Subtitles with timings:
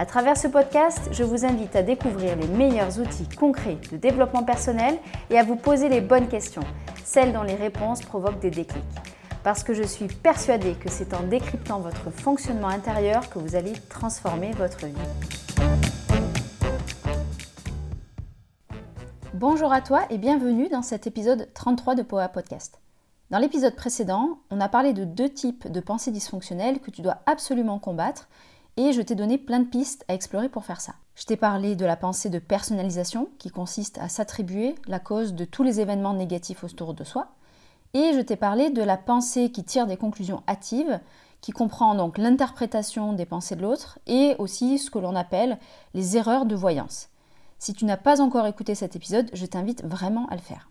[0.00, 4.44] À travers ce podcast, je vous invite à découvrir les meilleurs outils concrets de développement
[4.44, 4.96] personnel
[5.28, 6.62] et à vous poser les bonnes questions,
[7.04, 8.84] celles dont les réponses provoquent des déclics.
[9.42, 13.72] Parce que je suis persuadée que c'est en décryptant votre fonctionnement intérieur que vous allez
[13.88, 14.94] transformer votre vie.
[19.34, 22.78] Bonjour à toi et bienvenue dans cet épisode 33 de Poa Podcast.
[23.30, 27.18] Dans l'épisode précédent, on a parlé de deux types de pensées dysfonctionnelles que tu dois
[27.26, 28.28] absolument combattre
[28.78, 30.94] et je t'ai donné plein de pistes à explorer pour faire ça.
[31.16, 35.44] Je t'ai parlé de la pensée de personnalisation qui consiste à s'attribuer la cause de
[35.44, 37.32] tous les événements négatifs autour de soi
[37.92, 41.00] et je t'ai parlé de la pensée qui tire des conclusions hâtives
[41.40, 45.58] qui comprend donc l'interprétation des pensées de l'autre et aussi ce que l'on appelle
[45.92, 47.08] les erreurs de voyance.
[47.58, 50.70] Si tu n'as pas encore écouté cet épisode, je t'invite vraiment à le faire.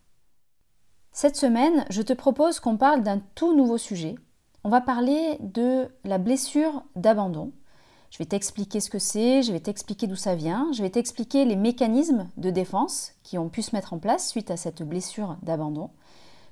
[1.11, 4.15] Cette semaine, je te propose qu'on parle d'un tout nouveau sujet.
[4.63, 7.51] On va parler de la blessure d'abandon.
[8.09, 11.45] Je vais t'expliquer ce que c'est, je vais t'expliquer d'où ça vient, je vais t'expliquer
[11.45, 15.37] les mécanismes de défense qui ont pu se mettre en place suite à cette blessure
[15.43, 15.89] d'abandon.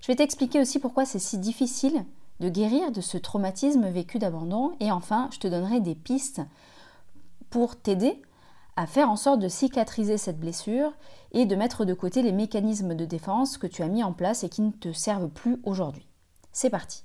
[0.02, 2.06] Je vais t'expliquer aussi pourquoi c'est si difficile
[2.40, 4.74] de guérir de ce traumatisme vécu d'abandon.
[4.80, 6.42] Et enfin, je te donnerai des pistes
[7.50, 8.22] pour t'aider
[8.76, 10.92] à faire en sorte de cicatriser cette blessure
[11.32, 14.44] et de mettre de côté les mécanismes de défense que tu as mis en place
[14.44, 16.08] et qui ne te servent plus aujourd'hui.
[16.52, 17.04] C'est parti.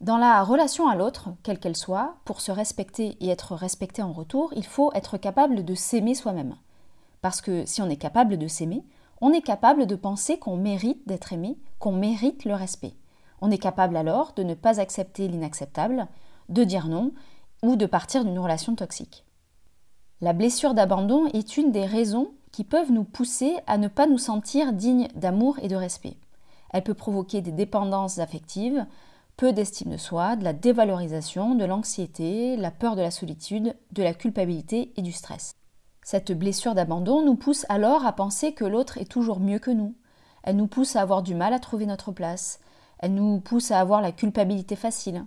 [0.00, 4.12] Dans la relation à l'autre, quelle qu'elle soit, pour se respecter et être respecté en
[4.12, 6.56] retour, il faut être capable de s'aimer soi-même.
[7.22, 8.84] Parce que si on est capable de s'aimer,
[9.20, 12.94] on est capable de penser qu'on mérite d'être aimé, qu'on mérite le respect.
[13.40, 16.06] On est capable alors de ne pas accepter l'inacceptable,
[16.48, 17.12] de dire non
[17.62, 19.24] ou de partir d'une relation toxique.
[20.20, 24.18] La blessure d'abandon est une des raisons qui peuvent nous pousser à ne pas nous
[24.18, 26.16] sentir dignes d'amour et de respect.
[26.70, 28.84] Elle peut provoquer des dépendances affectives,
[29.36, 34.02] peu d'estime de soi, de la dévalorisation, de l'anxiété, la peur de la solitude, de
[34.02, 35.54] la culpabilité et du stress.
[36.02, 39.94] Cette blessure d'abandon nous pousse alors à penser que l'autre est toujours mieux que nous.
[40.42, 42.60] Elle nous pousse à avoir du mal à trouver notre place.
[42.98, 45.24] Elle nous pousse à avoir la culpabilité facile.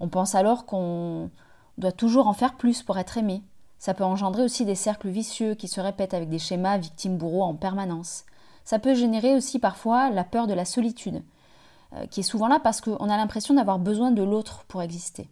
[0.00, 1.30] On pense alors qu'on
[1.78, 3.42] doit toujours en faire plus pour être aimé,
[3.78, 7.54] ça peut engendrer aussi des cercles vicieux qui se répètent avec des schémas victime-bourreau en
[7.54, 8.24] permanence.
[8.64, 11.22] Ça peut générer aussi parfois la peur de la solitude,
[12.10, 15.28] qui est souvent là parce qu'on a l'impression d'avoir besoin de l'autre pour exister.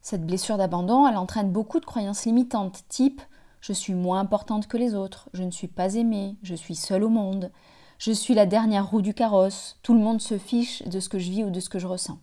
[0.00, 3.22] Cette blessure d'abandon, elle entraîne beaucoup de croyances limitantes, type
[3.64, 7.02] je suis moins importante que les autres, je ne suis pas aimée, je suis seule
[7.02, 7.50] au monde,
[7.96, 11.18] je suis la dernière roue du carrosse, tout le monde se fiche de ce que
[11.18, 12.18] je vis ou de ce que je ressens.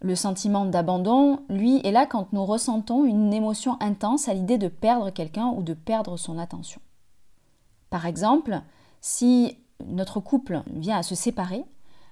[0.00, 4.68] Le sentiment d'abandon, lui, est là quand nous ressentons une émotion intense à l'idée de
[4.68, 6.80] perdre quelqu'un ou de perdre son attention.
[7.90, 8.62] Par exemple,
[9.02, 11.66] si notre couple vient à se séparer,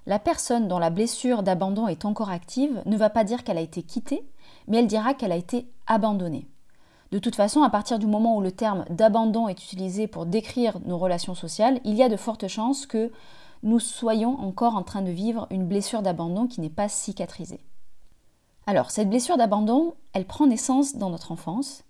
[0.06, 3.62] la personne dont la blessure d'abandon est encore active ne va pas dire qu'elle a
[3.62, 4.27] été quittée,
[4.69, 6.49] mais elle dira qu'elle a été abandonnée.
[7.12, 10.78] De toute façon, à partir du moment où le terme d'abandon est utilisé pour décrire
[10.84, 13.12] nos relations sociales, il y a de fortes chances que
[13.62, 17.61] nous soyons encore en train de vivre une blessure d'abandon qui n'est pas cicatrisée.
[18.67, 21.84] Alors, cette blessure d'abandon, elle prend naissance dans notre enfance.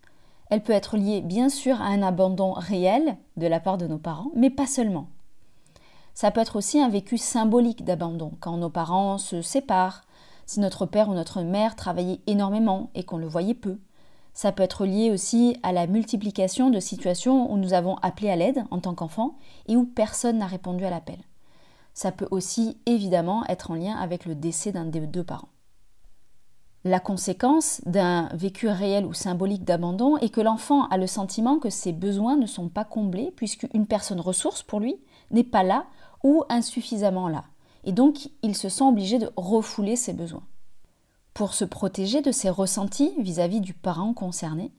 [0.50, 3.98] Elle peut être liée bien sûr à un abandon réel de la part de nos
[3.98, 5.08] parents, mais pas seulement.
[6.16, 10.00] Ça peut être aussi un vécu symbolique d'abandon, quand nos parents se séparent,
[10.46, 13.76] si notre père ou notre mère travaillait énormément et qu'on le voyait peu.
[14.32, 18.36] Ça peut être lié aussi à la multiplication de situations où nous avons appelé à
[18.36, 19.36] l'aide en tant qu'enfant
[19.68, 21.18] et où personne n'a répondu à l'appel.
[21.92, 25.50] Ça peut aussi évidemment être en lien avec le décès d'un des deux parents.
[26.86, 31.68] La conséquence d'un vécu réel ou symbolique d'abandon est que l'enfant a le sentiment que
[31.68, 34.94] ses besoins ne sont pas comblés puisqu'une personne ressource pour lui
[35.32, 35.86] n'est pas là
[36.22, 37.42] ou insuffisamment là.
[37.82, 40.44] Et donc il se sent obligé de refouler ses besoins.
[41.34, 44.70] Pour se protéger de ses ressentis vis-à-vis du parent concerné,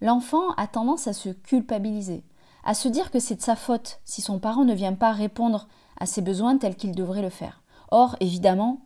[0.00, 2.22] l'enfant a tendance à se culpabiliser,
[2.62, 5.66] à se dire que c'est de sa faute si son parent ne vient pas répondre
[5.98, 7.64] à ses besoins tels qu'il devrait le faire.
[7.90, 8.82] Or, évidemment,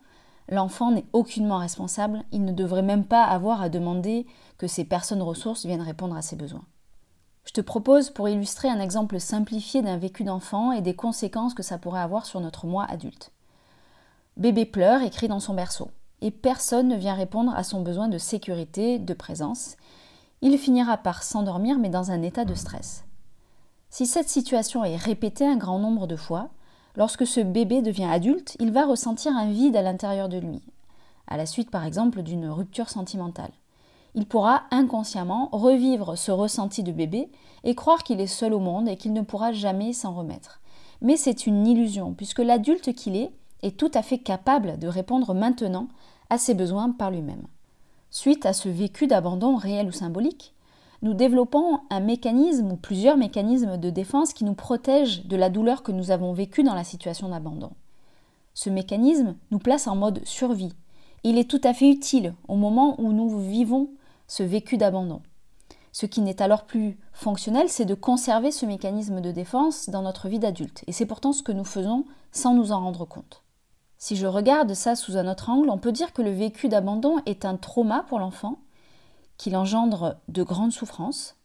[0.51, 4.27] L'enfant n'est aucunement responsable, il ne devrait même pas avoir à demander
[4.57, 6.65] que ces personnes ressources viennent répondre à ses besoins.
[7.45, 11.63] Je te propose pour illustrer un exemple simplifié d'un vécu d'enfant et des conséquences que
[11.63, 13.31] ça pourrait avoir sur notre moi adulte.
[14.35, 15.89] Bébé pleure et crie dans son berceau,
[16.19, 19.77] et personne ne vient répondre à son besoin de sécurité, de présence.
[20.41, 23.05] Il finira par s'endormir mais dans un état de stress.
[23.89, 26.49] Si cette situation est répétée un grand nombre de fois,
[26.95, 30.61] lorsque ce bébé devient adulte, il va ressentir un vide à l'intérieur de lui,
[31.27, 33.51] à la suite par exemple d'une rupture sentimentale.
[34.13, 37.29] Il pourra inconsciemment revivre ce ressenti de bébé
[37.63, 40.59] et croire qu'il est seul au monde et qu'il ne pourra jamais s'en remettre.
[41.01, 43.31] Mais c'est une illusion, puisque l'adulte qu'il est
[43.63, 45.87] est tout à fait capable de répondre maintenant
[46.29, 47.47] à ses besoins par lui-même.
[48.09, 50.53] Suite à ce vécu d'abandon réel ou symbolique,
[51.01, 55.81] nous développons un mécanisme ou plusieurs mécanismes de défense qui nous protègent de la douleur
[55.81, 57.71] que nous avons vécue dans la situation d'abandon.
[58.53, 60.73] Ce mécanisme nous place en mode survie.
[61.23, 63.89] Il est tout à fait utile au moment où nous vivons
[64.27, 65.21] ce vécu d'abandon.
[65.91, 70.29] Ce qui n'est alors plus fonctionnel, c'est de conserver ce mécanisme de défense dans notre
[70.29, 70.83] vie d'adulte.
[70.87, 73.43] Et c'est pourtant ce que nous faisons sans nous en rendre compte.
[73.97, 77.17] Si je regarde ça sous un autre angle, on peut dire que le vécu d'abandon
[77.25, 78.57] est un trauma pour l'enfant,
[79.41, 81.35] qu'il engendre de grandes souffrances,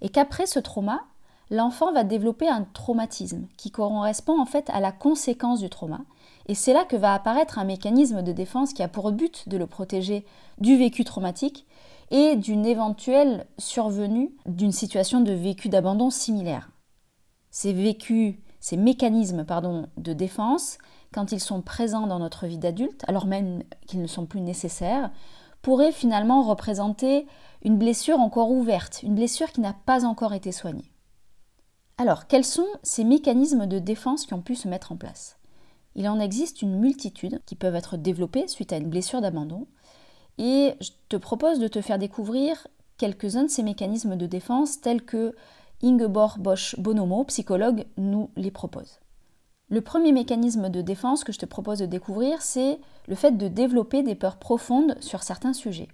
[0.00, 1.02] et qu'après ce trauma,
[1.50, 6.00] l'enfant va développer un traumatisme qui correspond en fait à la conséquence du trauma.
[6.46, 9.58] Et c'est là que va apparaître un mécanisme de défense qui a pour but de
[9.58, 10.24] le protéger
[10.56, 11.66] du vécu traumatique
[12.10, 16.70] et d'une éventuelle survenue d'une situation de vécu d'abandon similaire.
[17.50, 20.78] Ces vécus, ces mécanismes pardon, de défense,
[21.12, 25.10] quand ils sont présents dans notre vie d'adulte, alors même qu'ils ne sont plus nécessaires,
[25.64, 27.26] pourraient finalement représenter
[27.62, 30.92] une blessure encore ouverte, une blessure qui n'a pas encore été soignée.
[31.96, 35.38] Alors, quels sont ces mécanismes de défense qui ont pu se mettre en place?
[35.94, 39.66] Il en existe une multitude qui peuvent être développés suite à une blessure d'abandon,
[40.36, 42.68] et je te propose de te faire découvrir
[42.98, 45.34] quelques-uns de ces mécanismes de défense tels que
[45.82, 48.98] Ingeborg Bosch-Bonomo, psychologue, nous les propose.
[49.68, 52.78] Le premier mécanisme de défense que je te propose de découvrir, c'est
[53.08, 55.88] le fait de développer des peurs profondes sur certains sujets.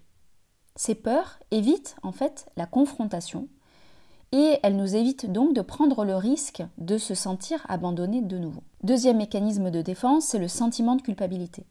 [0.77, 3.49] Ces peurs évitent en fait la confrontation
[4.33, 8.63] et elles nous évitent donc de prendre le risque de se sentir abandonné de nouveau.
[8.83, 11.67] Deuxième mécanisme de défense, c'est le sentiment de culpabilité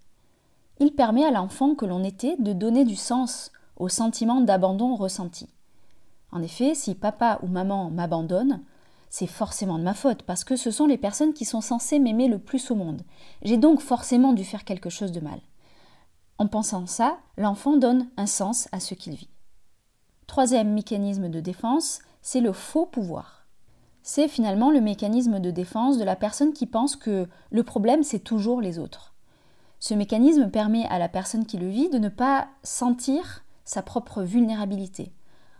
[0.79, 5.47] il permet à l'enfant que l'on était de donner du sens au sentiment d'abandon ressenti.
[6.31, 8.61] En effet, si papa ou maman m'abandonne,
[9.09, 12.27] c'est forcément de ma faute, parce que ce sont les personnes qui sont censées m'aimer
[12.27, 13.01] le plus au monde.
[13.41, 15.39] J'ai donc forcément dû faire quelque chose de mal.
[16.37, 19.29] En pensant ça, l'enfant donne un sens à ce qu'il vit.
[20.27, 23.47] Troisième mécanisme de défense, c'est le faux pouvoir.
[24.03, 28.19] C'est finalement le mécanisme de défense de la personne qui pense que le problème c'est
[28.19, 29.13] toujours les autres.
[29.79, 34.23] Ce mécanisme permet à la personne qui le vit de ne pas sentir sa propre
[34.23, 35.11] vulnérabilité.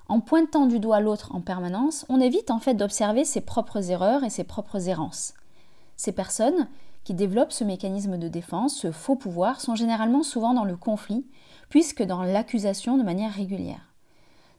[0.09, 4.23] En pointant du doigt l'autre en permanence, on évite en fait d'observer ses propres erreurs
[4.23, 5.35] et ses propres errances.
[5.97, 6.67] Ces personnes
[7.03, 11.27] qui développent ce mécanisme de défense, ce faux pouvoir, sont généralement souvent dans le conflit,
[11.69, 13.94] puisque dans l'accusation de manière régulière.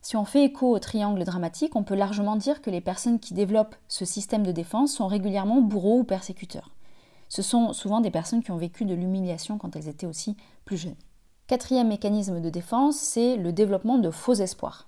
[0.01, 3.33] Si on fait écho au triangle dramatique, on peut largement dire que les personnes qui
[3.33, 6.71] développent ce système de défense sont régulièrement bourreaux ou persécuteurs.
[7.27, 10.77] Ce sont souvent des personnes qui ont vécu de l'humiliation quand elles étaient aussi plus
[10.77, 10.95] jeunes.
[11.47, 14.87] Quatrième mécanisme de défense, c'est le développement de faux espoirs.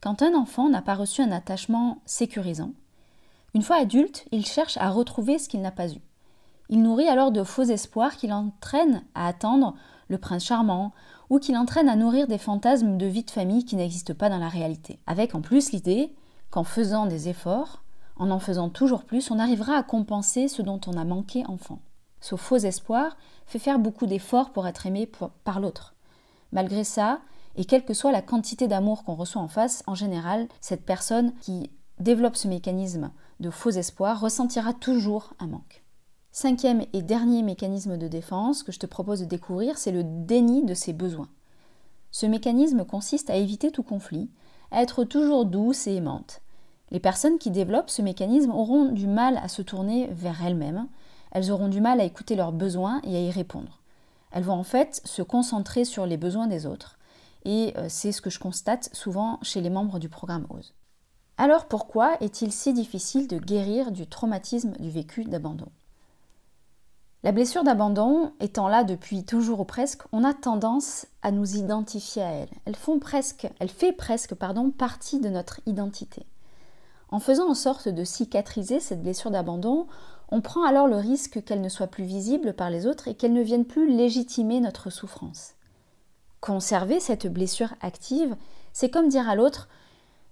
[0.00, 2.72] Quand un enfant n'a pas reçu un attachement sécurisant,
[3.54, 6.00] une fois adulte, il cherche à retrouver ce qu'il n'a pas eu.
[6.68, 9.74] Il nourrit alors de faux espoirs qui l'entraînent à attendre
[10.08, 10.92] le prince charmant
[11.30, 14.38] ou qui l'entraînent à nourrir des fantasmes de vie de famille qui n'existent pas dans
[14.38, 14.98] la réalité.
[15.06, 16.14] Avec en plus l'idée
[16.50, 17.82] qu'en faisant des efforts,
[18.16, 21.80] en en faisant toujours plus, on arrivera à compenser ce dont on a manqué enfant.
[22.20, 23.16] Ce faux espoir
[23.46, 25.10] fait faire beaucoup d'efforts pour être aimé
[25.44, 25.94] par l'autre.
[26.52, 27.20] Malgré ça,
[27.56, 31.32] et quelle que soit la quantité d'amour qu'on reçoit en face, en général, cette personne
[31.40, 33.10] qui développe ce mécanisme
[33.40, 35.82] de faux espoir ressentira toujours un manque.
[36.32, 40.64] Cinquième et dernier mécanisme de défense que je te propose de découvrir, c'est le déni
[40.64, 41.28] de ses besoins.
[42.10, 44.30] Ce mécanisme consiste à éviter tout conflit,
[44.70, 46.42] à être toujours douce et aimante.
[46.90, 50.88] Les personnes qui développent ce mécanisme auront du mal à se tourner vers elles-mêmes,
[51.32, 53.80] elles auront du mal à écouter leurs besoins et à y répondre.
[54.30, 56.98] Elles vont en fait se concentrer sur les besoins des autres,
[57.44, 60.74] et euh, c'est ce que je constate souvent chez les membres du programme OSE.
[61.38, 65.68] Alors pourquoi est-il si difficile de guérir du traumatisme du vécu d'abandon?
[67.26, 72.22] La blessure d'abandon étant là depuis toujours ou presque, on a tendance à nous identifier
[72.22, 72.48] à elle.
[72.66, 72.76] Elle,
[73.68, 76.24] fait presque partie de notre identité.
[77.08, 79.88] En faisant en sorte de cicatriser cette blessure d'abandon,
[80.30, 83.32] on prend alors le risque qu'elle ne soit plus visible par les autres et qu'elle
[83.32, 85.55] ne vienne plus légitimer notre souffrance.
[86.40, 88.36] Conserver cette blessure active,
[88.72, 89.68] c'est comme dire à l'autre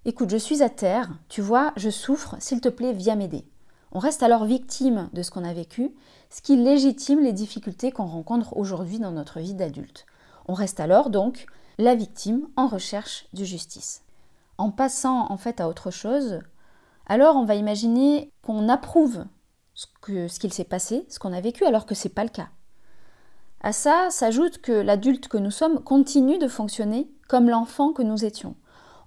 [0.05, 3.47] Écoute, je suis à terre, tu vois, je souffre, s'il te plaît, viens m'aider.
[3.93, 5.95] On reste alors victime de ce qu'on a vécu,
[6.29, 10.05] ce qui légitime les difficultés qu'on rencontre aujourd'hui dans notre vie d'adulte.
[10.47, 11.47] On reste alors donc
[11.79, 14.03] la victime en recherche de justice.
[14.59, 16.41] En passant en fait à autre chose,
[17.07, 19.25] alors on va imaginer qu'on approuve
[19.75, 22.49] ce qu'il s'est passé, ce qu'on a vécu, alors que ce n'est pas le cas.
[23.65, 28.27] À ça s'ajoute que l'adulte que nous sommes continue de fonctionner comme l'enfant que nous
[28.27, 28.57] étions.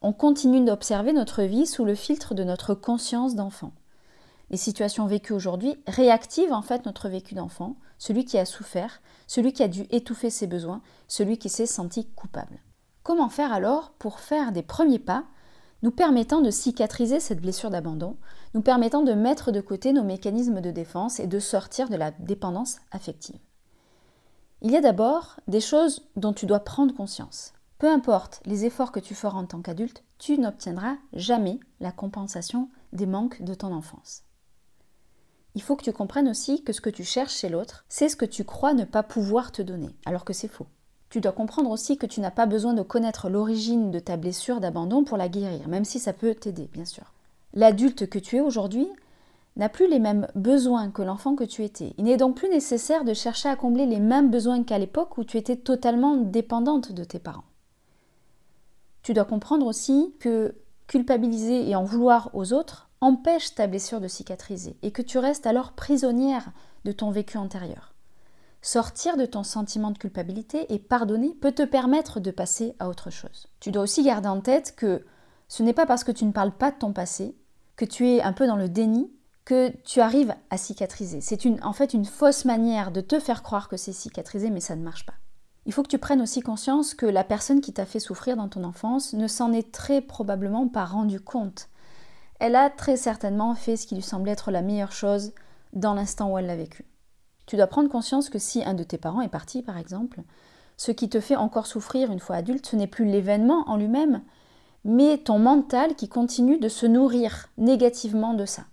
[0.01, 3.71] On continue d'observer notre vie sous le filtre de notre conscience d'enfant.
[4.49, 9.53] Les situations vécues aujourd'hui réactivent en fait notre vécu d'enfant, celui qui a souffert, celui
[9.53, 12.57] qui a dû étouffer ses besoins, celui qui s'est senti coupable.
[13.03, 15.25] Comment faire alors pour faire des premiers pas
[15.83, 18.17] nous permettant de cicatriser cette blessure d'abandon,
[18.55, 22.09] nous permettant de mettre de côté nos mécanismes de défense et de sortir de la
[22.09, 23.37] dépendance affective?
[24.63, 27.53] Il y a d'abord des choses dont tu dois prendre conscience.
[27.77, 32.69] Peu importe les efforts que tu feras en tant qu'adulte, tu n'obtiendras jamais la compensation
[32.91, 34.23] des manques de ton enfance.
[35.53, 38.15] Il faut que tu comprennes aussi que ce que tu cherches chez l'autre, c'est ce
[38.15, 40.65] que tu crois ne pas pouvoir te donner, alors que c'est faux.
[41.11, 44.59] Tu dois comprendre aussi que tu n'as pas besoin de connaître l'origine de ta blessure
[44.59, 47.13] d'abandon pour la guérir, même si ça peut t'aider, bien sûr.
[47.53, 48.87] L'adulte que tu es aujourd'hui
[49.57, 51.93] n'a plus les mêmes besoins que l'enfant que tu étais.
[51.97, 55.23] Il n'est donc plus nécessaire de chercher à combler les mêmes besoins qu'à l'époque où
[55.23, 57.43] tu étais totalement dépendante de tes parents.
[59.01, 64.07] Tu dois comprendre aussi que culpabiliser et en vouloir aux autres empêche ta blessure de
[64.07, 66.51] cicatriser et que tu restes alors prisonnière
[66.85, 67.93] de ton vécu antérieur.
[68.61, 73.09] Sortir de ton sentiment de culpabilité et pardonner peut te permettre de passer à autre
[73.09, 73.47] chose.
[73.59, 75.05] Tu dois aussi garder en tête que
[75.47, 77.35] ce n'est pas parce que tu ne parles pas de ton passé,
[77.75, 79.11] que tu es un peu dans le déni,
[79.48, 81.22] que tu arrives à cicatriser.
[81.22, 84.75] C'est en fait une fausse manière de te faire croire que c'est cicatrisé, mais ça
[84.75, 85.13] ne marche pas.
[85.66, 88.50] Il faut que tu prennes aussi conscience que la personne qui t'a fait souffrir dans
[88.50, 91.70] ton enfance ne s'en est très probablement pas rendu compte.
[92.42, 95.32] Elle a très certainement fait ce qui lui semblait être la meilleure chose
[95.72, 96.84] dans l'instant où elle l'a vécu.
[97.46, 100.24] Tu dois prendre conscience que si un de tes parents est parti, par exemple,
[100.75, 104.24] ce qui te fait encore souffrir une fois adulte, ce n'est plus l'événement en lui-même,
[104.84, 108.66] mais ton mental qui continue de se nourrir négativement de ça.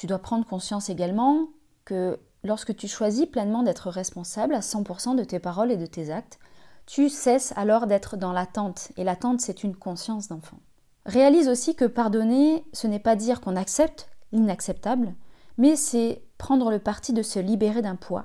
[0.00, 1.50] Tu dois prendre conscience également
[1.84, 6.10] que lorsque tu choisis pleinement d'être responsable à 100% de tes paroles et de tes
[6.10, 6.38] actes,
[6.86, 10.56] tu cesses alors d'être dans l'attente, et l'attente c'est une conscience d'enfant.
[11.04, 15.12] Réalise aussi que pardonner, ce n'est pas dire qu'on accepte l'inacceptable,
[15.58, 18.24] mais c'est prendre le parti de se libérer d'un poids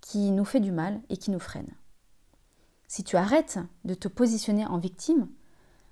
[0.00, 1.70] qui nous fait du mal et qui nous freine.
[2.88, 5.28] Si tu arrêtes de te positionner en victime,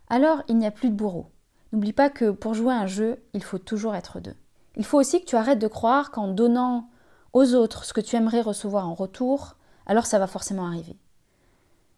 [0.08, 1.30] alors il n'y a plus de bourreau.
[1.70, 4.34] N'oublie pas que pour jouer un jeu, il faut toujours être deux.
[4.76, 6.88] Il faut aussi que tu arrêtes de croire qu'en donnant
[7.32, 10.96] aux autres ce que tu aimerais recevoir en retour, alors ça va forcément arriver.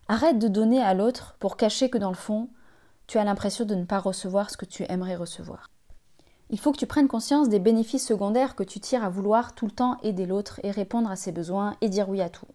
[0.09, 2.49] Arrête de donner à l'autre pour cacher que dans le fond,
[3.07, 5.71] tu as l'impression de ne pas recevoir ce que tu aimerais recevoir.
[6.51, 9.65] Il faut que tu prennes conscience des bénéfices secondaires que tu tires à vouloir tout
[9.67, 12.47] le temps aider l'autre et répondre à ses besoins et dire oui à tout.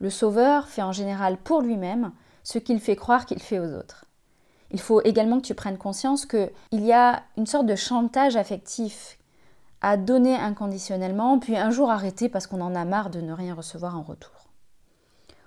[0.00, 4.06] Le sauveur fait en général pour lui-même ce qu'il fait croire qu'il fait aux autres.
[4.70, 9.18] Il faut également que tu prennes conscience qu'il y a une sorte de chantage affectif
[9.80, 13.54] à donner inconditionnellement, puis un jour arrêter parce qu'on en a marre de ne rien
[13.54, 14.48] recevoir en retour.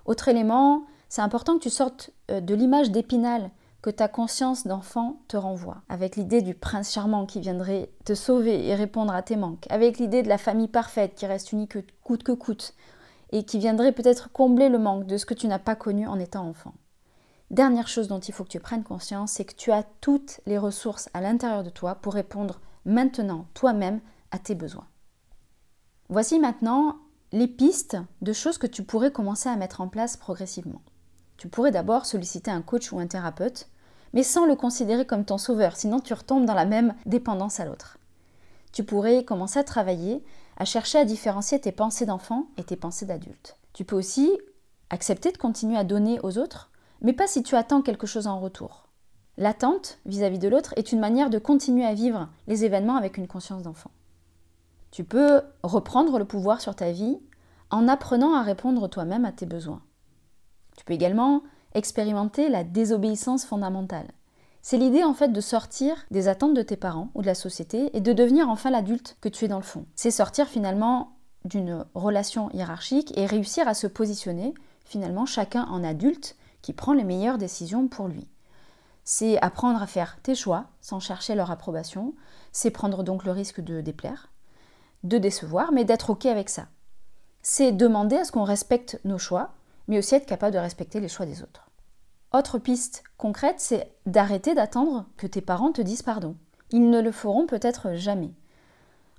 [0.06, 3.52] Autre élément, c'est important que tu sortes euh, de l'image d'épinal
[3.84, 8.66] que ta conscience d'enfant te renvoie, avec l'idée du prince charmant qui viendrait te sauver
[8.66, 12.24] et répondre à tes manques, avec l'idée de la famille parfaite qui reste unique coûte
[12.24, 12.74] que coûte,
[13.34, 16.18] et qui viendrait peut-être combler le manque de ce que tu n'as pas connu en
[16.18, 16.74] étant enfant.
[17.52, 20.58] Dernière chose dont il faut que tu prennes conscience, c'est que tu as toutes les
[20.58, 24.00] ressources à l'intérieur de toi pour répondre maintenant toi-même
[24.34, 24.88] à tes besoins.
[26.10, 26.98] Voici maintenant
[27.32, 30.82] les pistes de choses que tu pourrais commencer à mettre en place progressivement.
[31.38, 33.70] Tu pourrais d'abord solliciter un coach ou un thérapeute
[34.14, 37.66] mais sans le considérer comme ton sauveur, sinon tu retombes dans la même dépendance à
[37.66, 37.98] l'autre.
[38.72, 40.24] Tu pourrais commencer à travailler,
[40.58, 43.58] à chercher à différencier tes pensées d'enfant et tes pensées d'adulte.
[43.74, 44.32] Tu peux aussi
[44.90, 46.72] accepter de continuer à donner aux autres,
[47.02, 48.88] mais pas si tu attends quelque chose en retour.
[49.38, 53.28] L'attente vis-à-vis de l'autre est une manière de continuer à vivre les événements avec une
[53.28, 53.90] conscience d'enfant.
[54.94, 57.18] Tu peux reprendre le pouvoir sur ta vie
[57.72, 59.82] en apprenant à répondre toi-même à tes besoins.
[60.78, 61.42] Tu peux également
[61.74, 64.12] expérimenter la désobéissance fondamentale.
[64.62, 67.90] C'est l'idée en fait de sortir des attentes de tes parents ou de la société
[67.98, 69.88] et de devenir enfin l'adulte que tu es dans le fond.
[69.96, 74.54] C'est sortir finalement d'une relation hiérarchique et réussir à se positionner
[74.86, 78.28] finalement chacun en adulte qui prend les meilleures décisions pour lui.
[79.06, 82.14] C'est apprendre à faire tes choix sans chercher leur approbation,
[82.52, 84.30] c'est prendre donc le risque de déplaire,
[85.04, 86.68] de décevoir, mais d'être OK avec ça.
[87.42, 89.54] C'est demander à ce qu'on respecte nos choix
[89.88, 91.70] mais aussi être capable de respecter les choix des autres.
[92.34, 96.36] Autre piste concrète, c'est d'arrêter d'attendre que tes parents te disent pardon.
[96.72, 98.32] Ils ne le feront peut-être jamais.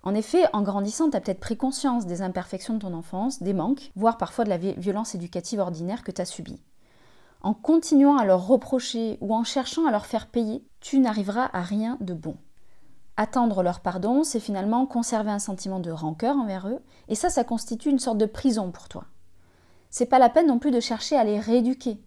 [0.02, 3.54] En effet, en grandissant, tu as peut-être pris conscience des imperfections de ton enfance, des
[3.54, 6.60] manques, voire parfois de la violence éducative ordinaire que tu as subie.
[7.40, 11.62] En continuant à leur reprocher ou en cherchant à leur faire payer, tu n'arriveras à
[11.62, 12.36] rien de bon.
[13.16, 17.44] Attendre leur pardon, c'est finalement conserver un sentiment de rancœur envers eux, et ça, ça
[17.44, 19.04] constitue une sorte de prison pour toi.
[19.90, 22.00] C'est pas la peine non plus de chercher à les rééduquer,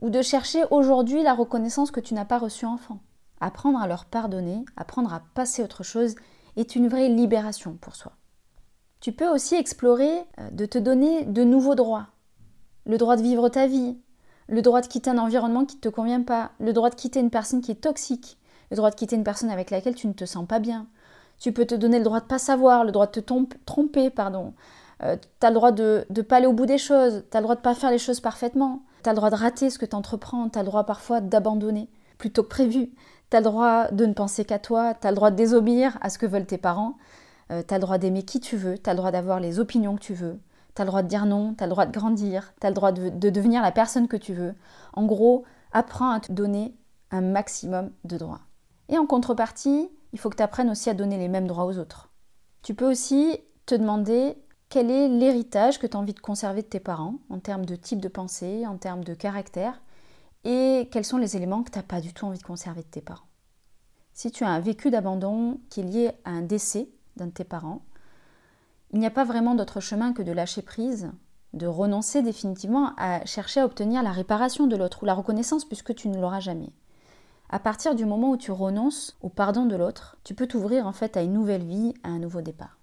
[0.00, 2.98] ou de chercher aujourd'hui la reconnaissance que tu n'as pas reçue enfant.
[3.40, 6.16] Apprendre à leur pardonner, apprendre à passer autre chose,
[6.56, 8.12] est une vraie libération pour soi.
[9.00, 12.08] Tu peux aussi explorer euh, de te donner de nouveaux droits.
[12.86, 13.98] Le droit de vivre ta vie,
[14.48, 17.20] le droit de quitter un environnement qui ne te convient pas, le droit de quitter
[17.20, 18.36] une personne qui est toxique,
[18.70, 20.86] le droit de quitter une personne avec laquelle tu ne te sens pas bien.
[21.38, 23.34] Tu peux te donner le droit de pas savoir, le droit de te
[23.64, 24.54] tromper, pardon.
[25.02, 27.40] Euh, tu as le droit de ne pas aller au bout des choses, tu as
[27.40, 29.78] le droit de pas faire les choses parfaitement, tu as le droit de rater ce
[29.78, 32.90] que tu entreprends, tu as le droit parfois d'abandonner plutôt que prévu,
[33.30, 35.96] tu as le droit de ne penser qu'à toi, tu as le droit de désobéir
[36.02, 36.98] à ce que veulent tes parents,
[37.50, 39.58] euh, tu as le droit d'aimer qui tu veux, tu as le droit d'avoir les
[39.58, 40.38] opinions que tu veux,
[40.74, 42.70] tu as le droit de dire non, tu as le droit de grandir, tu as
[42.70, 44.54] le droit de devenir la personne que tu veux.
[44.92, 46.74] En gros, apprends à te donner
[47.10, 48.40] un maximum de droits.
[48.90, 51.78] Et en contrepartie, il faut que tu apprennes aussi à donner les mêmes droits aux
[51.78, 52.10] autres.
[52.62, 54.36] Tu peux aussi te demander
[54.68, 57.76] quel est l'héritage que tu as envie de conserver de tes parents en termes de
[57.76, 59.80] type de pensée, en termes de caractère,
[60.44, 62.88] et quels sont les éléments que tu n'as pas du tout envie de conserver de
[62.88, 63.26] tes parents.
[64.12, 67.44] Si tu as un vécu d'abandon qui est lié à un décès d'un de tes
[67.44, 67.82] parents,
[68.92, 71.10] il n'y a pas vraiment d'autre chemin que de lâcher prise,
[71.52, 75.94] de renoncer définitivement à chercher à obtenir la réparation de l'autre ou la reconnaissance puisque
[75.94, 76.72] tu ne l'auras jamais.
[77.52, 80.92] À partir du moment où tu renonces au pardon de l'autre, tu peux t'ouvrir en
[80.92, 82.78] fait à une nouvelle vie, à un nouveau départ.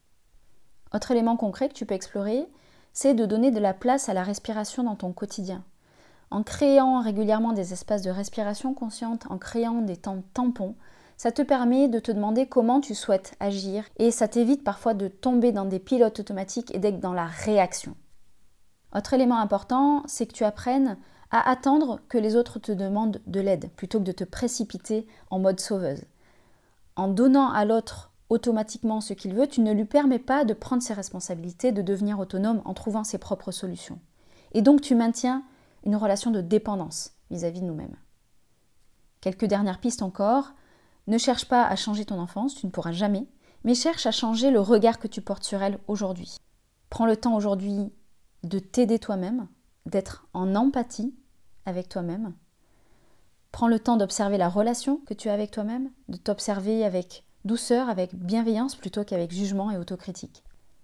[0.93, 2.45] Autre élément concret que tu peux explorer,
[2.91, 5.63] c'est de donner de la place à la respiration dans ton quotidien.
[6.31, 10.75] En créant régulièrement des espaces de respiration consciente, en créant des temps tampons,
[11.15, 15.07] ça te permet de te demander comment tu souhaites agir et ça t'évite parfois de
[15.07, 17.95] tomber dans des pilotes automatiques et d'être dans la réaction.
[18.93, 20.97] Autre élément important, c'est que tu apprennes
[21.31, 25.39] à attendre que les autres te demandent de l'aide plutôt que de te précipiter en
[25.39, 26.03] mode sauveuse.
[26.95, 30.83] En donnant à l'autre automatiquement ce qu'il veut, tu ne lui permets pas de prendre
[30.83, 33.99] ses responsabilités, de devenir autonome en trouvant ses propres solutions.
[34.53, 35.43] Et donc tu maintiens
[35.85, 37.95] une relation de dépendance vis-à-vis -vis de nous-mêmes.
[39.21, 40.53] Quelques dernières pistes encore.
[41.07, 43.27] Ne cherche pas à changer ton enfance, tu ne pourras jamais,
[43.63, 46.35] mais cherche à changer le regard que tu portes sur elle aujourd'hui.
[46.89, 47.93] Prends le temps aujourd'hui
[48.43, 49.47] de t'aider toi-même,
[49.87, 51.15] d'être en empathie
[51.65, 52.33] avec toi-même.
[53.51, 57.89] Prends le temps d'observer la relation que tu as avec toi-même, de t'observer avec douceur,
[57.89, 60.43] avec bienveillance plutôt qu'avec jugement et autocritique.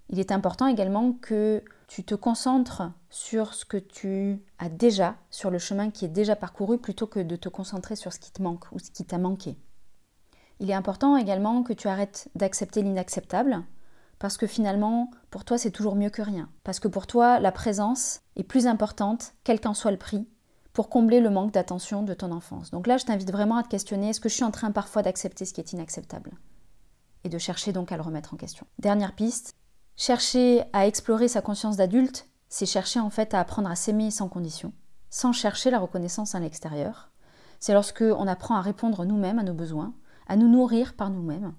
[0.10, 5.52] Il est important également que tu te concentres sur ce que tu as déjà, sur
[5.52, 8.42] le chemin qui est déjà parcouru, plutôt que de te concentrer sur ce qui te
[8.42, 9.58] manque ou ce qui t'a manqué.
[10.60, 13.64] Il est important également que tu arrêtes d'accepter l'inacceptable,
[14.24, 16.50] parce que finalement, pour toi, c'est toujours mieux que rien.
[16.64, 20.30] Parce que pour toi, la présence est plus importante, quel qu'en soit le prix,
[20.72, 22.72] pour combler le manque d'attention de ton enfance.
[22.72, 25.02] Donc là, je t'invite vraiment à te questionner, est-ce que je suis en train parfois
[25.02, 26.32] d'accepter ce qui est inacceptable?
[27.26, 28.66] Et de chercher donc à le remettre en question.
[28.80, 29.58] Dernière piste,
[29.98, 34.30] chercher à explorer sa conscience d'adulte, c'est chercher en fait à apprendre à s'aimer sans
[34.30, 34.72] condition,
[35.10, 37.12] sans chercher la reconnaissance à l'extérieur.
[37.60, 39.94] C'est lorsque on apprend à répondre nous-mêmes à nos besoins,
[40.30, 41.54] à nous nourrir par nous-mêmes,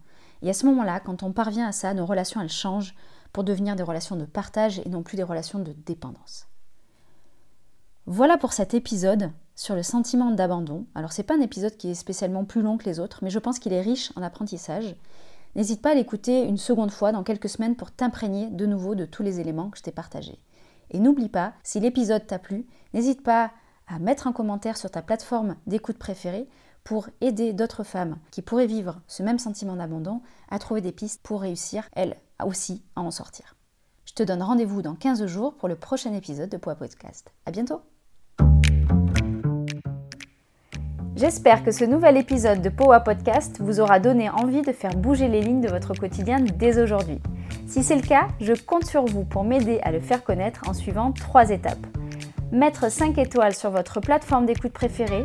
[0.44, 2.94] et à ce moment-là, quand on parvient à ça, nos relations, elles changent
[3.32, 6.46] pour devenir des relations de partage et non plus des relations de dépendance.
[8.06, 10.86] Voilà pour cet épisode sur le sentiment d'abandon.
[10.94, 13.38] Alors c'est pas un épisode qui est spécialement plus long que les autres, mais je
[13.38, 14.94] pense qu'il est riche en apprentissage.
[15.56, 19.06] N'hésite pas à l'écouter une seconde fois dans quelques semaines pour t'imprégner de nouveau de
[19.06, 20.38] tous les éléments que je t'ai partagés.
[20.90, 23.50] Et n'oublie pas, si l'épisode t'a plu, n'hésite pas
[23.86, 26.46] à mettre un commentaire sur ta plateforme d'écoute préférée
[26.84, 30.20] pour aider d'autres femmes qui pourraient vivre ce même sentiment d'abandon
[30.50, 33.56] à trouver des pistes pour réussir, elles aussi, à en sortir.
[34.04, 37.32] Je te donne rendez-vous dans 15 jours pour le prochain épisode de Poa Podcast.
[37.46, 37.80] À bientôt!
[41.16, 45.28] J'espère que ce nouvel épisode de Poa Podcast vous aura donné envie de faire bouger
[45.28, 47.20] les lignes de votre quotidien dès aujourd'hui.
[47.66, 50.74] Si c'est le cas, je compte sur vous pour m'aider à le faire connaître en
[50.74, 51.86] suivant trois étapes.
[52.52, 55.24] Mettre 5 étoiles sur votre plateforme d'écoute préférée,